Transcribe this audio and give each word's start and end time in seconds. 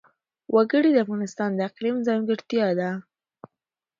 وګړي 0.55 0.89
د 0.93 0.97
افغانستان 1.05 1.49
د 1.55 1.59
اقلیم 1.69 1.97
ځانګړتیا 2.07 2.67
ده. 2.79 2.89